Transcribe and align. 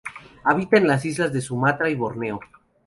Habita 0.45 0.77
en 0.77 0.87
las 0.87 1.05
islas 1.05 1.31
de 1.31 1.41
Sumatra 1.41 1.87
y 1.87 1.93
Borneo. 1.93 2.39